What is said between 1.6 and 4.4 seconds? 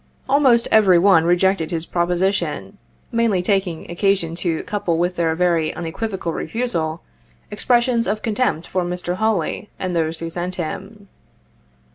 his proposition, many taking occasion